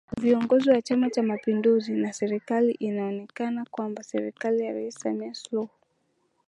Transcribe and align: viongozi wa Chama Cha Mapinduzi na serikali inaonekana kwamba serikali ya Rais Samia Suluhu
viongozi 0.21 0.69
wa 0.69 0.81
Chama 0.81 1.09
Cha 1.09 1.23
Mapinduzi 1.23 1.91
na 1.93 2.13
serikali 2.13 2.71
inaonekana 2.71 3.65
kwamba 3.71 4.03
serikali 4.03 4.59
ya 4.65 4.73
Rais 4.73 4.95
Samia 4.99 5.33
Suluhu 5.33 5.69